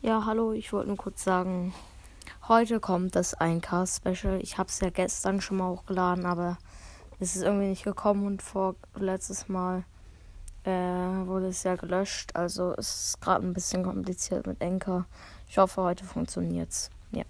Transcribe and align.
Ja, 0.00 0.24
hallo, 0.26 0.52
ich 0.52 0.72
wollte 0.72 0.86
nur 0.86 0.96
kurz 0.96 1.24
sagen, 1.24 1.74
heute 2.46 2.78
kommt 2.78 3.16
das 3.16 3.36
1K-Special. 3.36 4.40
Ich 4.40 4.56
habe 4.56 4.68
es 4.68 4.78
ja 4.78 4.90
gestern 4.90 5.40
schon 5.40 5.56
mal 5.56 5.70
hochgeladen, 5.70 6.24
aber 6.24 6.56
es 7.18 7.34
ist 7.34 7.42
irgendwie 7.42 7.66
nicht 7.66 7.82
gekommen 7.82 8.24
und 8.24 8.40
vor 8.40 8.76
letztes 8.94 9.48
Mal 9.48 9.82
äh, 10.62 10.70
wurde 10.70 11.48
es 11.48 11.64
ja 11.64 11.74
gelöscht. 11.74 12.36
Also 12.36 12.74
es 12.78 13.06
ist 13.06 13.20
gerade 13.20 13.44
ein 13.44 13.54
bisschen 13.54 13.82
kompliziert 13.82 14.46
mit 14.46 14.60
Enker. 14.60 15.06
Ich 15.48 15.58
hoffe, 15.58 15.82
heute 15.82 16.04
funktioniert's. 16.04 16.90
Ja. 17.10 17.24